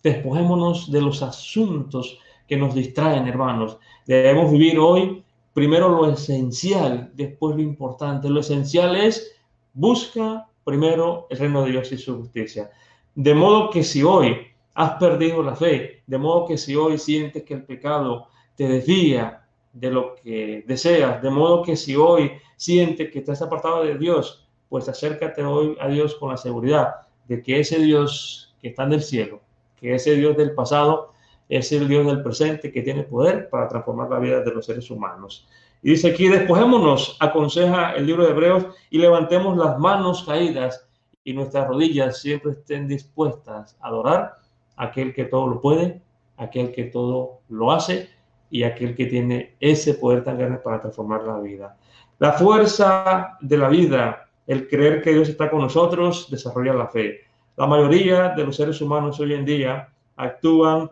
[0.05, 3.79] despojémonos de los asuntos que nos distraen, hermanos.
[4.05, 8.29] Debemos vivir hoy primero lo esencial, después lo importante.
[8.29, 9.35] Lo esencial es
[9.73, 12.69] busca primero el reino de Dios y su justicia.
[13.15, 14.45] De modo que si hoy
[14.75, 19.47] has perdido la fe, de modo que si hoy sientes que el pecado te desvía
[19.73, 24.47] de lo que deseas, de modo que si hoy sientes que estás apartado de Dios,
[24.69, 26.93] pues acércate hoy a Dios con la seguridad
[27.27, 29.41] de que ese Dios que está en el cielo,
[29.75, 31.13] que ese Dios del pasado,
[31.49, 34.89] es el Dios del presente que tiene poder para transformar la vida de los seres
[34.89, 35.47] humanos.
[35.83, 40.87] Y dice aquí, despojémonos, aconseja el libro de Hebreos, y levantemos las manos caídas
[41.23, 44.37] y nuestras rodillas siempre estén dispuestas a adorar
[44.77, 46.01] a aquel que todo lo puede,
[46.37, 48.09] aquel que todo lo hace
[48.49, 51.77] y aquel que tiene ese poder tan grande para transformar la vida.
[52.19, 57.21] La fuerza de la vida, el creer que Dios está con nosotros, desarrolla la fe.
[57.57, 59.87] La mayoría de los seres humanos hoy en día
[60.17, 60.91] actúan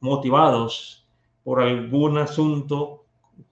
[0.00, 1.06] motivados
[1.42, 3.04] por algún asunto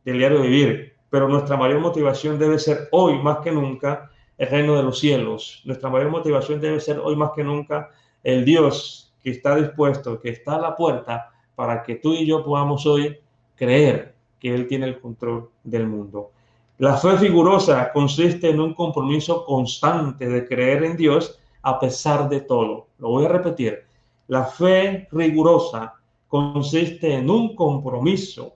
[0.05, 4.77] del diario vivir, pero nuestra mayor motivación debe ser hoy más que nunca el reino
[4.77, 5.63] de los cielos.
[5.65, 7.89] Nuestra mayor motivación debe ser hoy más que nunca
[8.23, 12.45] el Dios que está dispuesto, que está a la puerta para que tú y yo
[12.45, 13.19] podamos hoy
[13.57, 16.33] creer que Él tiene el control del mundo.
[16.77, 22.41] La fe figurosa consiste en un compromiso constante de creer en Dios a pesar de
[22.41, 22.89] todo.
[22.99, 23.85] Lo voy a repetir.
[24.29, 25.95] La fe rigurosa
[26.29, 28.55] consiste en un compromiso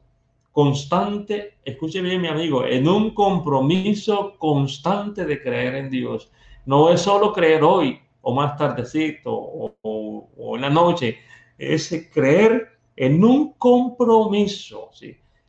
[0.57, 6.33] constante, escuche bien mi amigo, en un compromiso constante de creer en Dios.
[6.65, 11.19] No es solo creer hoy o más tardecito o, en la noche,
[11.59, 14.89] es creer en un compromiso.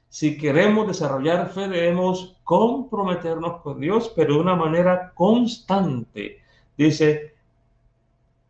[0.09, 6.39] Si queremos desarrollar fe, debemos comprometernos con Dios, pero de una manera constante.
[6.77, 7.36] Dice,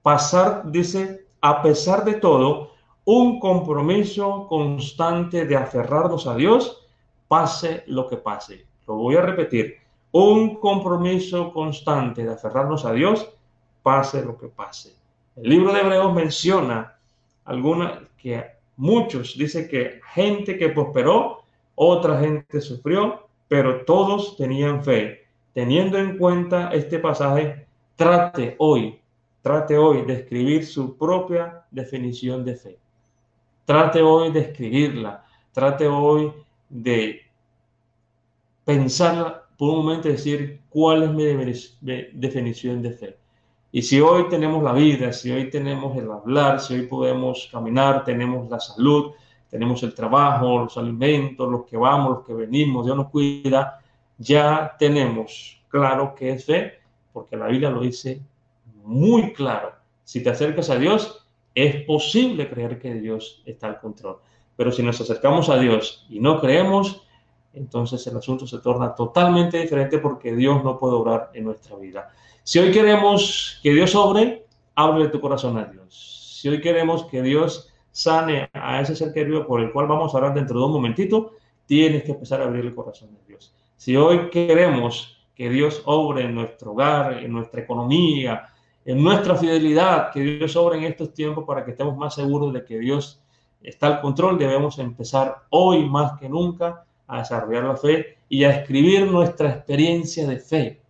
[0.07, 2.71] pasar, dice, a pesar de todo,
[3.03, 6.87] un compromiso constante de aferrarnos a Dios,
[7.27, 8.65] pase lo que pase.
[8.87, 9.75] Lo voy a repetir,
[10.13, 13.29] un compromiso constante de aferrarnos a Dios,
[13.83, 14.95] pase lo que pase.
[15.35, 16.95] El libro de Hebreos menciona
[17.43, 18.45] alguna que
[18.77, 21.43] muchos dice que gente que prosperó,
[21.75, 25.25] otra gente sufrió, pero todos tenían fe.
[25.51, 29.01] Teniendo en cuenta este pasaje, trate hoy,
[29.47, 32.77] trate hoy de escribir su propia definición de fe.
[33.63, 35.23] Trate hoy de escribirla,
[35.53, 36.33] trate hoy
[36.67, 37.21] de
[38.65, 41.23] pensarla por un momento y decir cuál es mi
[42.11, 43.17] definición de fe.
[43.71, 48.03] Y si hoy tenemos la vida, si hoy tenemos el hablar, si hoy podemos caminar,
[48.03, 49.13] tenemos la salud,
[49.49, 53.79] tenemos el trabajo, los alimentos, los que vamos, los que venimos, Dios nos cuida,
[54.17, 56.73] ya tenemos claro qué es fe,
[57.13, 58.19] porque la Biblia lo dice
[58.87, 59.73] muy claro.
[60.03, 64.17] Si te acercas a Dios, es posible creer que Dios está al control.
[64.55, 67.01] Pero si nos acercamos a Dios y no creemos,
[67.53, 72.09] entonces el asunto se torna totalmente diferente porque Dios no puede obrar en nuestra vida.
[72.43, 76.39] Si hoy queremos que Dios obre, ábrele tu corazón a Dios.
[76.41, 80.17] Si hoy queremos que Dios sane a ese ser querido por el cual vamos a
[80.17, 81.33] hablar dentro de un momentito,
[81.65, 83.53] tienes que empezar a abrir el corazón a Dios.
[83.75, 88.49] Si hoy queremos que Dios obre en nuestro hogar, en nuestra economía,
[88.87, 92.63] en nuestra fidelidad, que Dios obra en estos tiempos para que estemos más seguros de
[92.63, 93.21] que Dios
[93.61, 98.51] está al control, debemos empezar hoy más que nunca a desarrollar la fe y a
[98.51, 100.81] escribir nuestra experiencia de fe.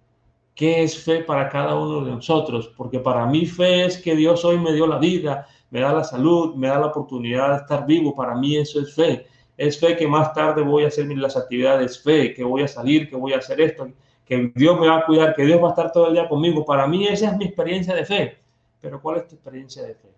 [0.53, 2.71] ¿Qué es fe para cada uno de nosotros?
[2.77, 6.03] Porque para mí fe es que Dios hoy me dio la vida, me da la
[6.03, 8.15] salud, me da la oportunidad de estar vivo.
[8.15, 9.25] Para mí eso es fe.
[9.57, 13.09] Es fe que más tarde voy a hacer las actividades, fe que voy a salir,
[13.09, 13.87] que voy a hacer esto
[14.27, 16.65] que Dios me va a cuidar, que Dios va a estar todo el día conmigo.
[16.65, 18.37] Para mí esa es mi experiencia de fe.
[18.81, 20.09] Pero ¿cuál es tu experiencia de fe?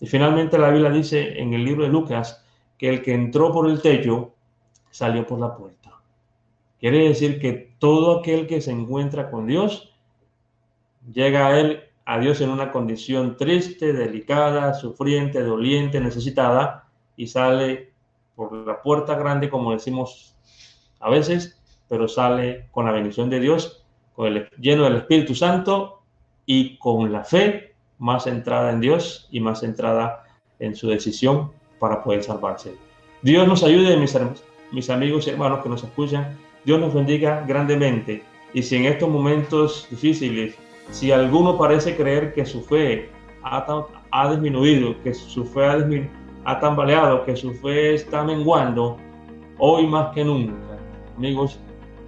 [0.00, 2.44] Y finalmente la Biblia dice en el libro de Lucas
[2.76, 4.32] que el que entró por el techo
[4.90, 5.92] salió por la puerta.
[6.78, 9.94] Quiere decir que todo aquel que se encuentra con Dios
[11.12, 17.92] llega a él, a Dios en una condición triste, delicada, sufriente, doliente, necesitada y sale
[18.34, 20.36] por la puerta grande, como decimos
[20.98, 21.61] a veces,
[21.92, 23.84] pero sale con la bendición de Dios,
[24.14, 26.00] con el, lleno del Espíritu Santo
[26.46, 30.24] y con la fe más centrada en Dios y más centrada
[30.58, 32.76] en su decisión para poder salvarse.
[33.20, 34.18] Dios nos ayude, mis,
[34.70, 36.34] mis amigos y hermanos que nos escuchan.
[36.64, 38.22] Dios nos bendiga grandemente.
[38.54, 40.54] Y si en estos momentos difíciles,
[40.92, 43.10] si alguno parece creer que su fe
[43.42, 43.66] ha,
[44.12, 45.76] ha disminuido, que su fe ha
[46.44, 48.96] ha tambaleado, que su fe está menguando,
[49.58, 50.54] hoy más que nunca,
[51.18, 51.60] amigos,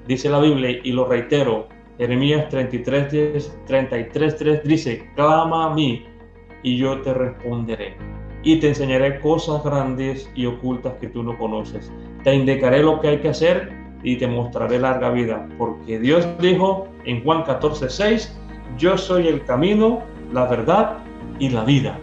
[0.06, 6.04] dice la Biblia y lo reitero, Jeremías 33, 33, 3 dice, clama a mí
[6.62, 7.96] y yo te responderé
[8.42, 11.90] y te enseñaré cosas grandes y ocultas que tú no conoces.
[12.22, 16.86] Te indicaré lo que hay que hacer y te mostraré larga vida, porque Dios dijo
[17.04, 18.38] en Juan 14, 6,
[18.76, 20.02] yo soy el camino,
[20.32, 20.98] la verdad
[21.38, 21.98] y la vida.